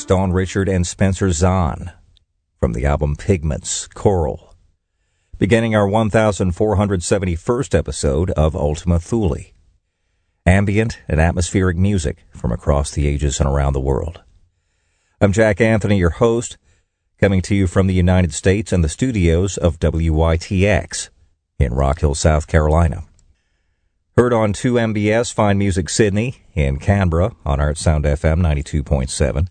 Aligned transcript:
That's 0.00 0.06
Dawn 0.06 0.32
Richard 0.32 0.66
and 0.66 0.86
Spencer 0.86 1.30
Zahn 1.30 1.92
from 2.58 2.72
the 2.72 2.86
album 2.86 3.16
Pigments, 3.16 3.86
Coral. 3.86 4.54
Beginning 5.36 5.74
our 5.76 5.86
1471st 5.86 7.74
episode 7.78 8.30
of 8.30 8.56
Ultima 8.56 8.98
Thule. 8.98 9.36
Ambient 10.46 11.00
and 11.06 11.20
atmospheric 11.20 11.76
music 11.76 12.24
from 12.30 12.50
across 12.50 12.92
the 12.92 13.06
ages 13.06 13.40
and 13.40 13.48
around 13.50 13.74
the 13.74 13.80
world. 13.80 14.22
I'm 15.20 15.32
Jack 15.32 15.60
Anthony, 15.60 15.98
your 15.98 16.08
host, 16.08 16.56
coming 17.18 17.42
to 17.42 17.54
you 17.54 17.66
from 17.66 17.86
the 17.86 17.92
United 17.92 18.32
States 18.32 18.72
and 18.72 18.82
the 18.82 18.88
studios 18.88 19.58
of 19.58 19.78
WYTX 19.80 21.10
in 21.58 21.74
Rock 21.74 22.00
Hill, 22.00 22.14
South 22.14 22.46
Carolina. 22.46 23.04
Heard 24.16 24.32
on 24.32 24.54
2MBS 24.54 25.30
Fine 25.34 25.58
Music 25.58 25.90
Sydney 25.90 26.42
in 26.54 26.78
Canberra 26.78 27.32
on 27.44 27.60
Art 27.60 27.76
Sound 27.76 28.06
FM 28.06 28.40
92.7 28.40 29.48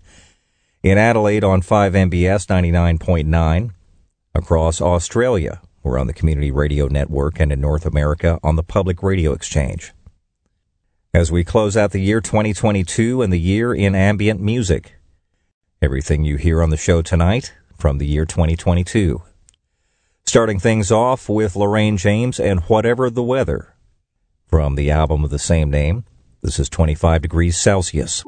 in 0.82 0.98
Adelaide 0.98 1.44
on 1.44 1.62
5MBS 1.62 2.48
99.9, 2.48 3.72
across 4.34 4.80
Australia, 4.80 5.62
we're 5.84 6.00
on 6.00 6.08
the 6.08 6.14
Community 6.14 6.52
Radio 6.52 6.88
Network, 6.88 7.40
and 7.40 7.52
in 7.52 7.60
North 7.60 7.86
America 7.86 8.40
on 8.44 8.56
the 8.56 8.64
Public 8.64 9.04
Radio 9.04 9.34
Exchange. 9.34 9.92
As 11.14 11.32
we 11.32 11.44
close 11.44 11.76
out 11.76 11.92
the 11.92 12.02
year 12.02 12.22
2022 12.22 13.22
and 13.22 13.34
the 13.34 13.40
year 13.40 13.74
in 13.74 13.94
ambient 13.94 14.40
music, 14.40 14.96
everything 15.82 16.24
you 16.24 16.38
hear 16.38 16.62
on 16.62 16.70
the 16.70 16.78
show 16.78 17.02
tonight 17.02 17.54
from 17.78 17.98
the 17.98 18.08
year 18.08 18.26
2022. 18.26 19.22
Starting 20.26 20.60
things 20.60 20.92
off 20.92 21.28
with 21.28 21.56
Loraine 21.56 21.98
James 21.98 22.40
and 22.40 22.62
Whatever 22.62 23.10
the 23.10 23.24
Weather 23.24 23.74
from 24.48 24.76
the 24.76 24.92
album 24.92 25.24
of 25.24 25.30
the 25.30 25.40
same 25.40 25.70
name. 25.70 26.06
This 26.42 26.60
is 26.60 26.70
25 26.70 27.24
degrees 27.24 27.58
Celsius. 27.58 28.24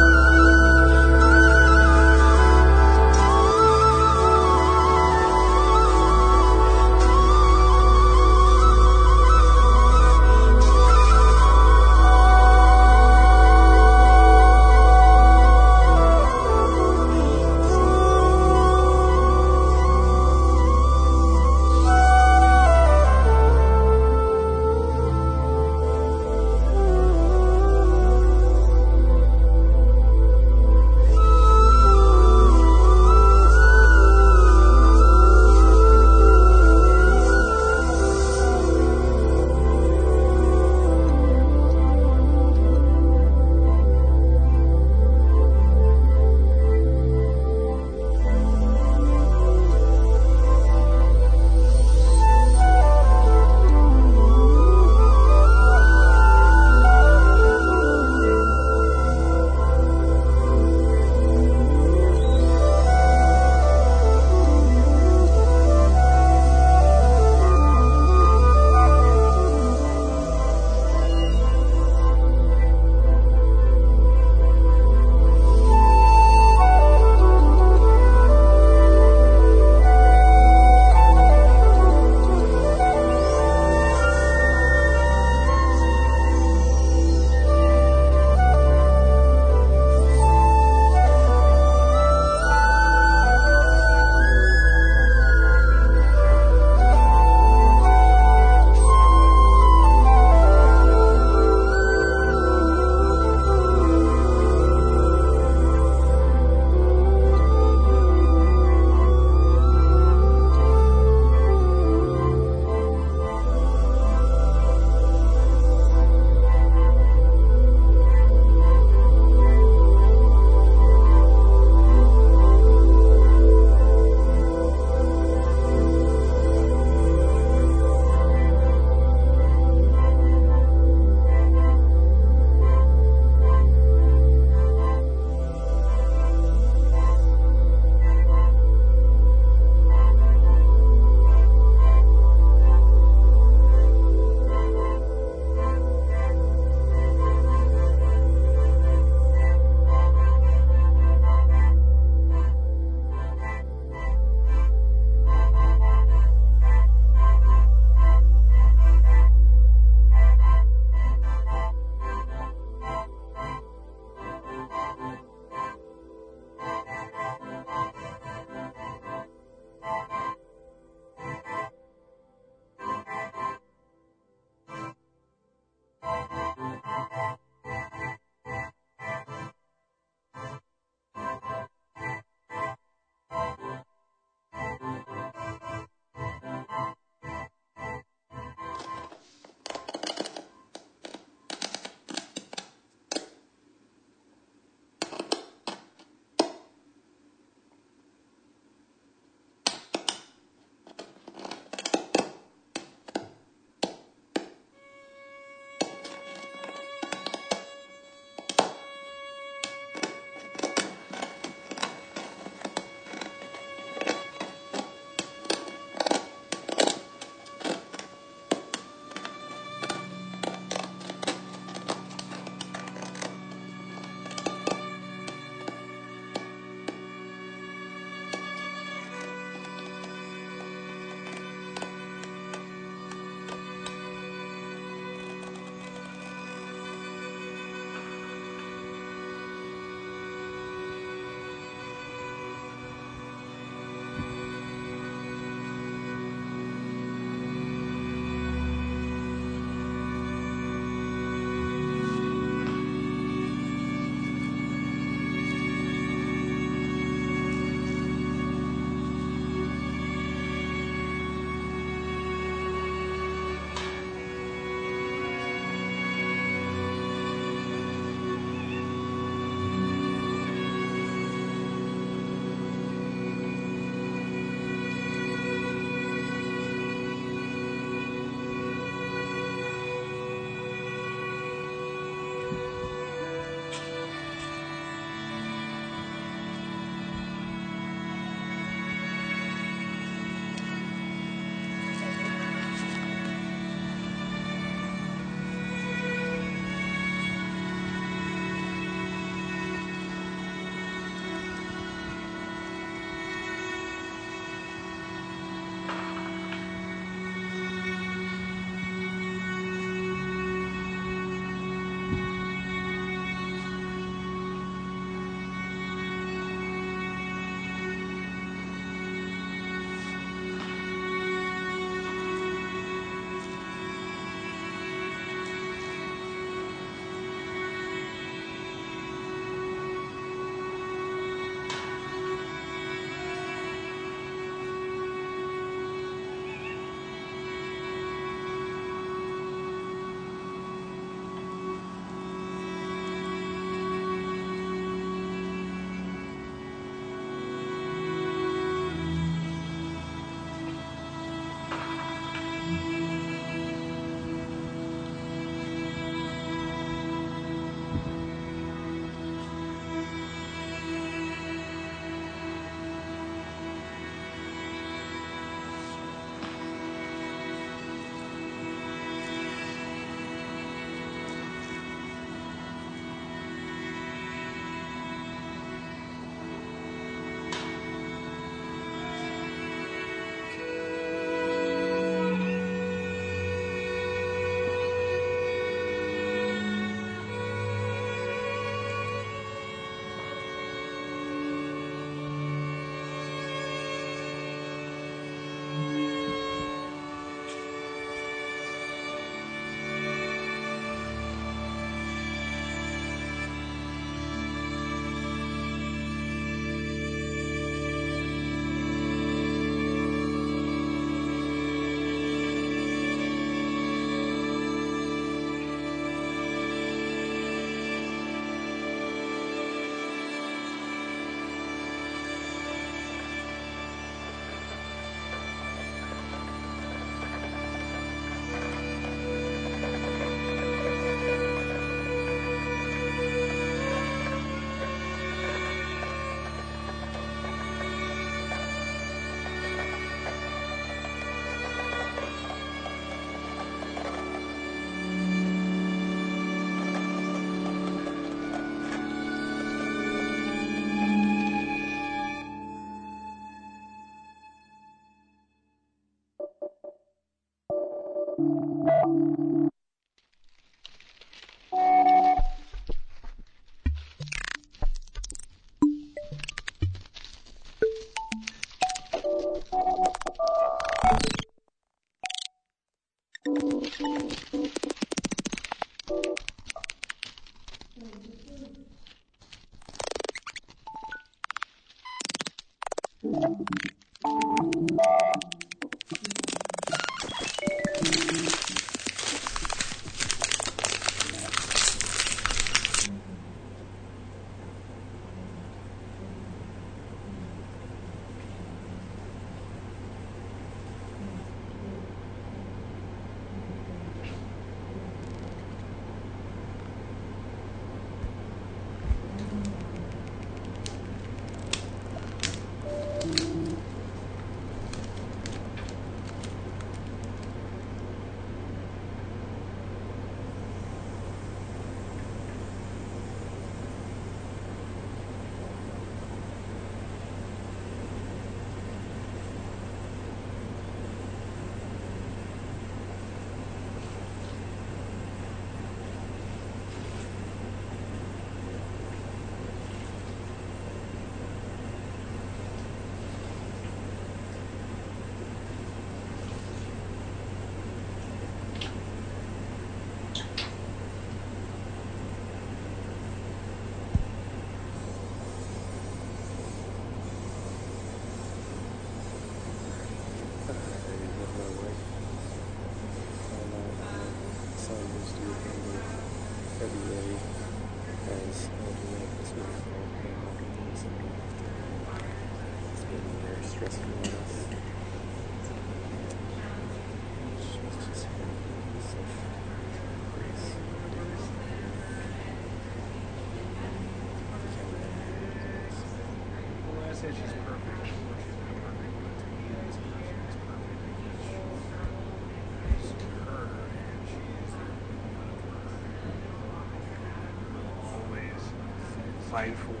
Fight 599.51 599.75
for 599.75 600.00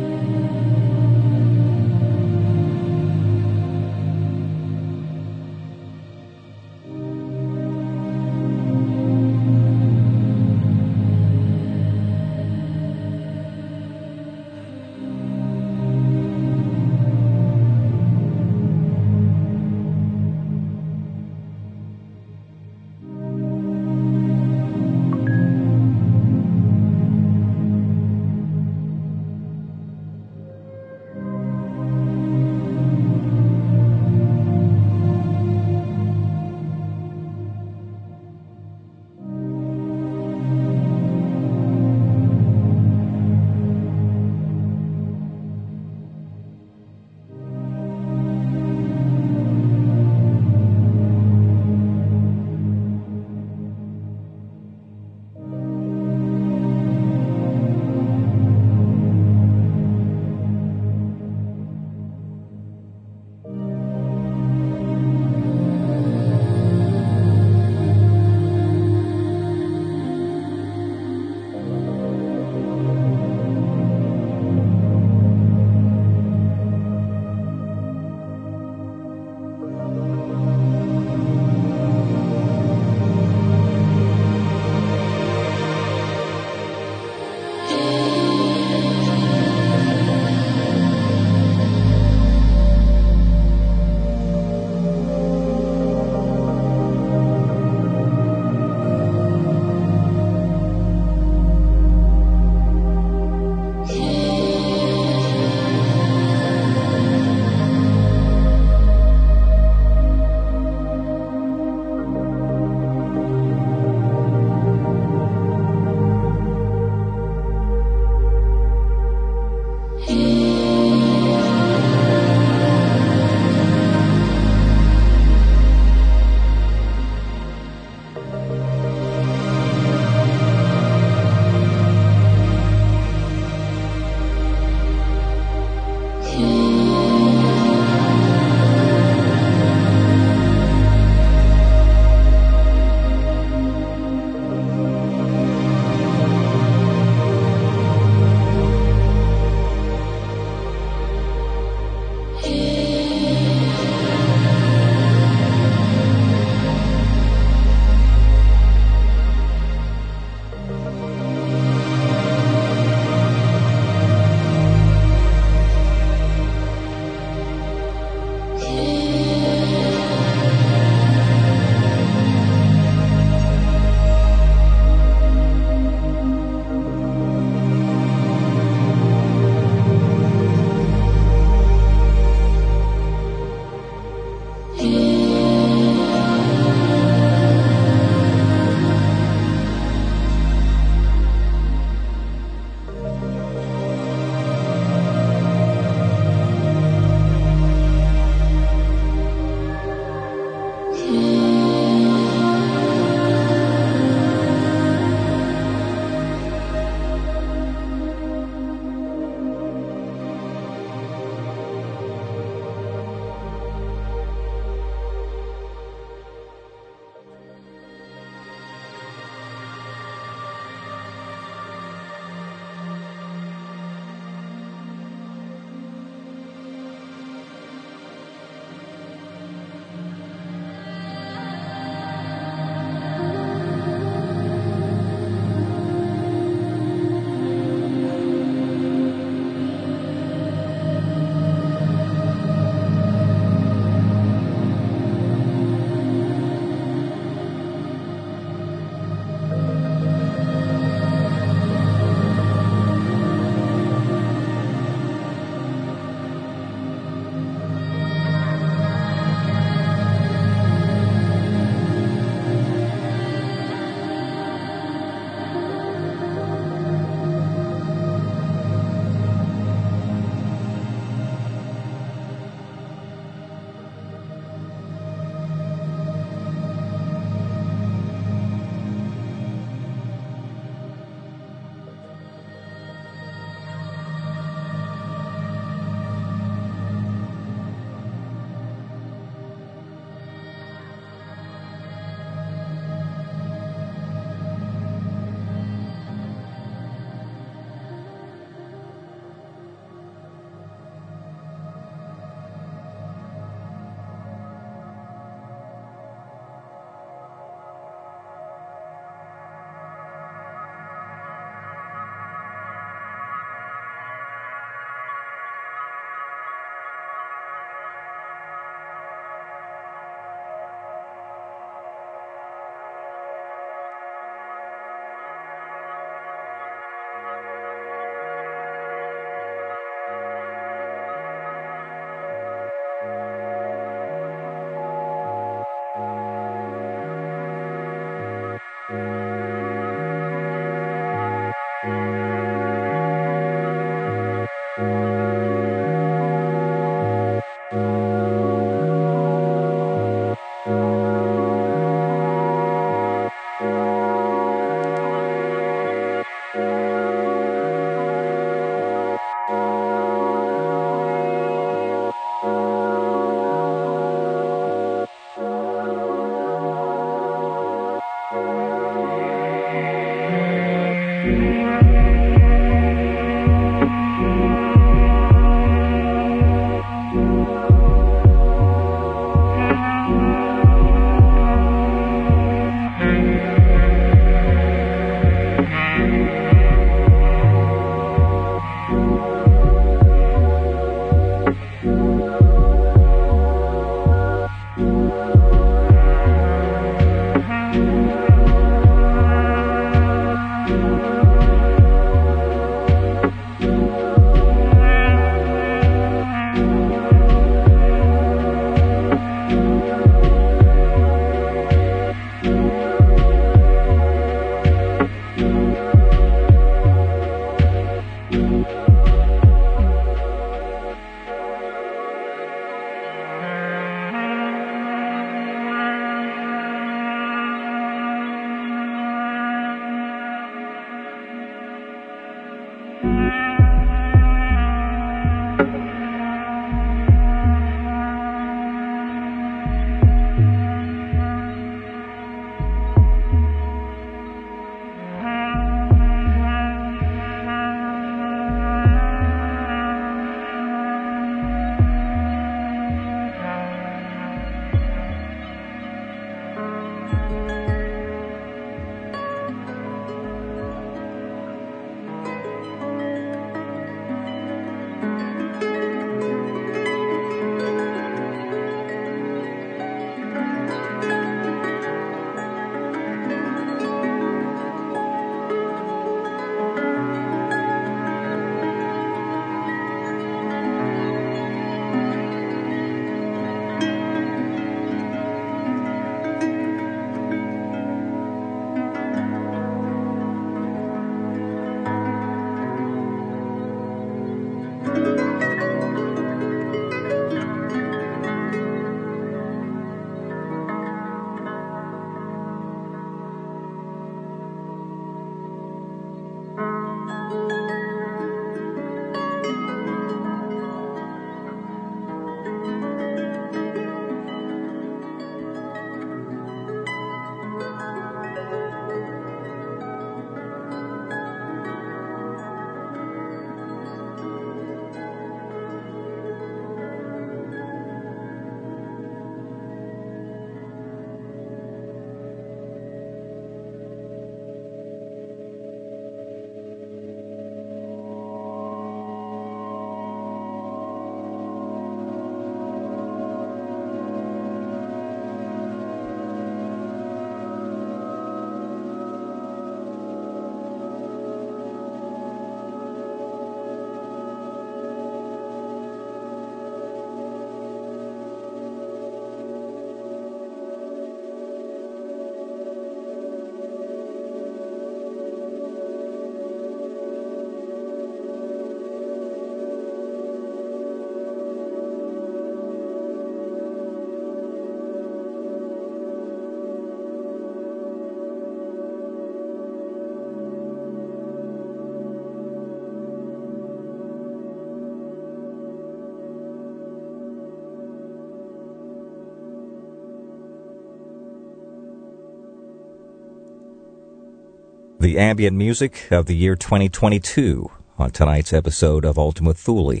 the 595.08 595.18
ambient 595.18 595.56
music 595.56 596.06
of 596.10 596.26
the 596.26 596.36
year 596.36 596.54
2022 596.54 597.70
on 597.96 598.10
tonight's 598.10 598.52
episode 598.52 599.06
of 599.06 599.18
Ultima 599.18 599.54
Thule. 599.54 600.00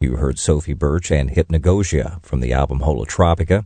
You 0.00 0.16
heard 0.16 0.40
Sophie 0.40 0.72
Birch 0.72 1.12
and 1.12 1.30
Hypnagogia 1.30 2.20
from 2.20 2.40
the 2.40 2.52
album 2.52 2.80
Holotropica, 2.80 3.64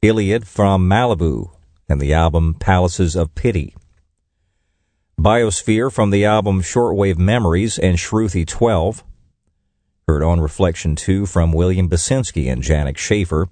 Iliad 0.00 0.48
from 0.48 0.88
Malibu 0.88 1.50
and 1.90 2.00
the 2.00 2.14
album 2.14 2.54
Palaces 2.54 3.14
of 3.14 3.34
Pity, 3.34 3.76
Biosphere 5.20 5.92
from 5.92 6.08
the 6.08 6.24
album 6.24 6.62
Shortwave 6.62 7.18
Memories 7.18 7.78
and 7.78 7.98
Shruti 7.98 8.46
12, 8.46 9.04
heard 10.08 10.22
On 10.22 10.40
Reflection 10.40 10.96
2 10.96 11.26
from 11.26 11.52
William 11.52 11.90
Basinski 11.90 12.50
and 12.50 12.62
Janek 12.62 12.96
Schaefer 12.96 13.50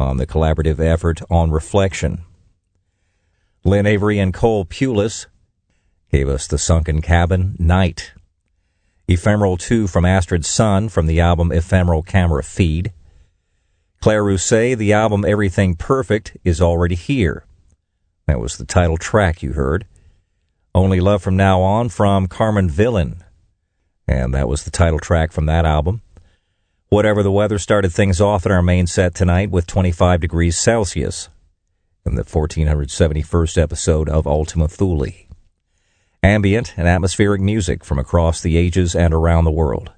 on 0.00 0.16
the 0.16 0.26
collaborative 0.26 0.80
effort 0.80 1.22
On 1.30 1.52
Reflection. 1.52 2.24
Lynn 3.66 3.86
Avery 3.86 4.18
and 4.18 4.34
Cole 4.34 4.66
Pulice 4.66 5.24
gave 6.12 6.28
us 6.28 6.46
The 6.46 6.58
Sunken 6.58 7.00
Cabin, 7.00 7.56
Night. 7.58 8.12
Ephemeral 9.08 9.56
2 9.56 9.86
from 9.86 10.04
Astrid 10.04 10.44
Sonne 10.44 10.90
from 10.90 11.06
the 11.06 11.18
album 11.18 11.50
Ephemeral 11.50 12.02
Camera 12.02 12.42
Feed. 12.42 12.92
Claire 14.02 14.22
Rousay, 14.22 14.76
the 14.76 14.92
album 14.92 15.24
Everything 15.24 15.76
Perfect 15.76 16.36
is 16.44 16.60
already 16.60 16.94
here. 16.94 17.46
That 18.26 18.38
was 18.38 18.58
the 18.58 18.66
title 18.66 18.98
track 18.98 19.42
you 19.42 19.54
heard. 19.54 19.86
Only 20.74 21.00
Love 21.00 21.22
from 21.22 21.36
Now 21.38 21.62
On 21.62 21.88
from 21.88 22.26
Carmen 22.26 22.68
Villain. 22.68 23.24
And 24.06 24.34
that 24.34 24.46
was 24.46 24.64
the 24.64 24.70
title 24.70 24.98
track 24.98 25.32
from 25.32 25.46
that 25.46 25.64
album. 25.64 26.02
Whatever 26.90 27.22
the 27.22 27.32
weather 27.32 27.58
started 27.58 27.94
things 27.94 28.20
off 28.20 28.44
in 28.44 28.52
our 28.52 28.60
main 28.60 28.86
set 28.86 29.14
tonight 29.14 29.50
with 29.50 29.66
25 29.66 30.20
degrees 30.20 30.58
Celsius 30.58 31.30
in 32.06 32.16
the 32.16 32.22
1471st 32.24 33.56
episode 33.56 34.08
of 34.10 34.26
Ultima 34.26 34.68
Thule. 34.68 35.06
Ambient 36.22 36.74
and 36.76 36.86
atmospheric 36.86 37.40
music 37.40 37.82
from 37.82 37.98
across 37.98 38.42
the 38.42 38.56
ages 38.58 38.94
and 38.94 39.14
around 39.14 39.44
the 39.44 39.50
world. 39.50 39.90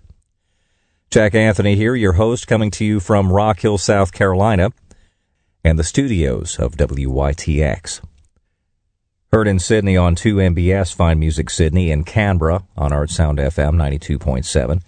Jack 1.10 1.34
Anthony 1.34 1.74
here, 1.74 1.96
your 1.96 2.14
host, 2.14 2.46
coming 2.46 2.70
to 2.72 2.84
you 2.84 3.00
from 3.00 3.32
Rock 3.32 3.60
Hill, 3.60 3.78
South 3.78 4.12
Carolina, 4.12 4.70
and 5.64 5.78
the 5.78 5.84
studios 5.84 6.58
of 6.58 6.76
WYTX. 6.76 8.00
Heard 9.32 9.48
in 9.48 9.58
Sydney 9.58 9.96
on 9.96 10.14
2MBS 10.14 10.94
Fine 10.94 11.18
Music 11.18 11.50
Sydney, 11.50 11.90
in 11.90 12.04
Canberra 12.04 12.64
on 12.76 12.92
Art 12.92 13.10
Sound 13.10 13.38
FM 13.38 13.74
92.7, 13.74 14.80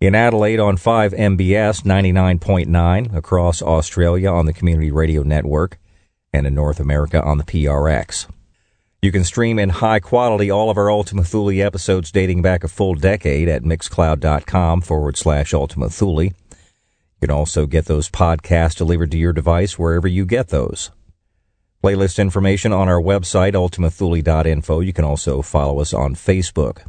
in 0.00 0.14
Adelaide 0.14 0.60
on 0.60 0.78
5MBS 0.78 1.82
99.9, 1.82 3.14
across 3.14 3.60
Australia 3.60 4.30
on 4.30 4.46
the 4.46 4.54
Community 4.54 4.90
Radio 4.90 5.22
Network, 5.22 5.78
and 6.32 6.46
in 6.46 6.54
North 6.54 6.80
America 6.80 7.22
on 7.22 7.38
the 7.38 7.44
PRX. 7.44 8.26
You 9.00 9.12
can 9.12 9.22
stream 9.22 9.58
in 9.60 9.68
high 9.68 10.00
quality 10.00 10.50
all 10.50 10.70
of 10.70 10.76
our 10.76 10.90
Ultima 10.90 11.22
Thule 11.22 11.62
episodes 11.62 12.10
dating 12.10 12.42
back 12.42 12.64
a 12.64 12.68
full 12.68 12.94
decade 12.94 13.48
at 13.48 13.62
mixcloud.com 13.62 14.80
forward 14.80 15.16
slash 15.16 15.54
Ultima 15.54 15.88
Thule. 15.88 16.24
You 16.24 16.32
can 17.20 17.30
also 17.30 17.66
get 17.66 17.84
those 17.84 18.10
podcasts 18.10 18.76
delivered 18.76 19.12
to 19.12 19.18
your 19.18 19.32
device 19.32 19.78
wherever 19.78 20.08
you 20.08 20.24
get 20.24 20.48
those. 20.48 20.90
Playlist 21.82 22.18
information 22.18 22.72
on 22.72 22.88
our 22.88 23.00
website, 23.00 23.52
ultimathule.info. 23.52 24.80
You 24.80 24.92
can 24.92 25.04
also 25.04 25.42
follow 25.42 25.80
us 25.80 25.94
on 25.94 26.16
Facebook. 26.16 26.80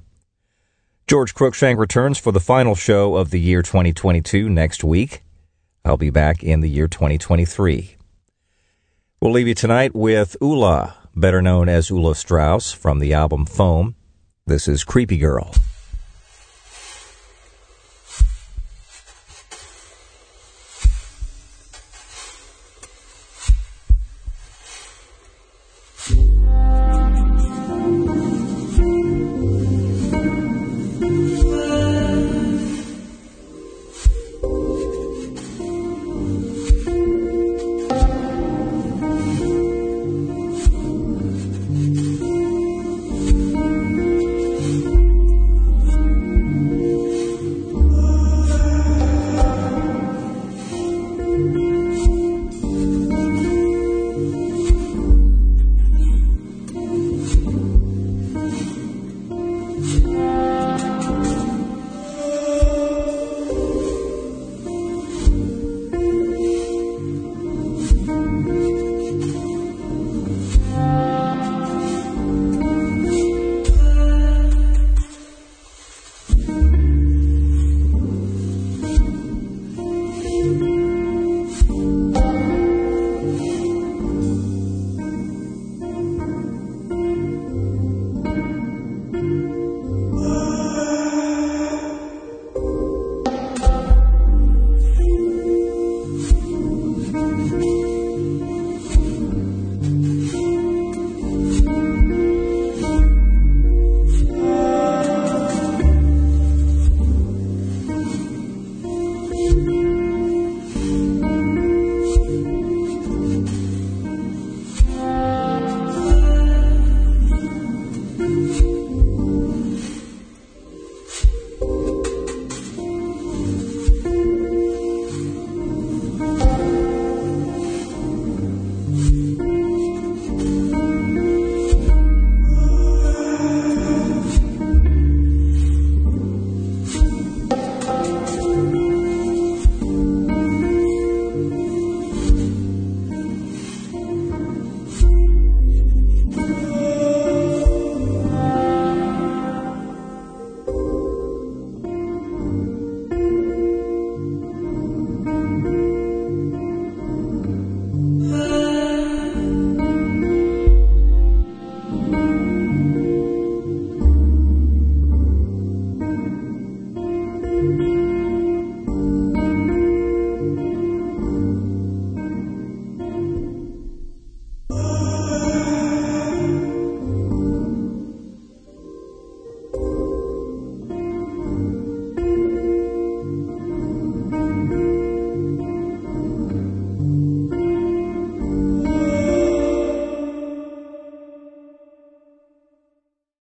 George 1.06 1.36
Cruikshank 1.36 1.78
returns 1.78 2.18
for 2.18 2.32
the 2.32 2.40
final 2.40 2.74
show 2.74 3.16
of 3.16 3.30
the 3.30 3.40
year 3.40 3.62
2022 3.62 4.50
next 4.50 4.84
week. 4.84 5.22
I'll 5.86 5.98
be 5.98 6.10
back 6.10 6.44
in 6.44 6.62
the 6.62 6.70
year 6.70 6.88
2023. 6.88 7.99
We'll 9.22 9.34
leave 9.34 9.50
you 9.50 9.54
tonight 9.54 9.94
with 9.94 10.38
Ulla 10.42 10.96
better 11.14 11.42
known 11.42 11.68
as 11.68 11.92
Ulla 11.92 12.16
Straus 12.16 12.72
from 12.72 13.00
the 13.00 13.14
album 13.14 13.46
Foam. 13.46 13.96
This 14.48 14.66
is 14.66 14.86
Creepy 14.86 15.18
Girl. 15.18 15.54